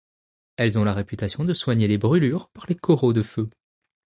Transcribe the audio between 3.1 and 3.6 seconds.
de feu.